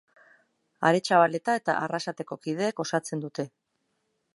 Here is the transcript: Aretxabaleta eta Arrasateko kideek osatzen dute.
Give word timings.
Aretxabaleta 0.89 1.57
eta 1.61 1.77
Arrasateko 1.83 2.41
kideek 2.47 2.87
osatzen 2.87 3.27
dute. 3.27 3.49